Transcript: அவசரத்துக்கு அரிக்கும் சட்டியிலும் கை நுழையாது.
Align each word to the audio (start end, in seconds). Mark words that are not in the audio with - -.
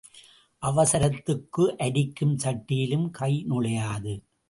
அவசரத்துக்கு 0.63 1.77
அரிக்கும் 1.77 2.35
சட்டியிலும் 2.37 3.09
கை 3.09 3.45
நுழையாது. 3.49 4.15